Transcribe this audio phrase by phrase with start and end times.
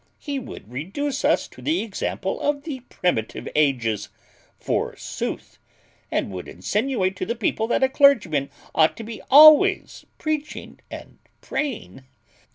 [0.17, 4.09] He would reduce us to the example of the primitive ages,
[4.57, 5.59] forsooth!
[6.09, 11.19] and would insinuate to the people that a clergyman ought to be always preaching and
[11.41, 12.01] praying.